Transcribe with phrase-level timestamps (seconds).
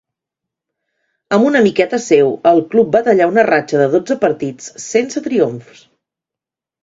[1.35, 5.85] Amb una miqueta seu, el club va tallar una ratxa de dotze partits sense triomfs.